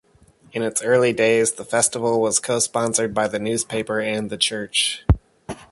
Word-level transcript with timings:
In 0.51 0.63
its 0.63 0.81
early 0.81 1.13
days, 1.13 1.51
the 1.51 1.63
festival 1.63 2.19
was 2.21 2.39
cosponsored 2.39 3.13
by 3.13 3.27
the 3.27 3.37
newspaper 3.37 3.99
and 3.99 4.31
the 4.31 4.35
church. 4.37 5.05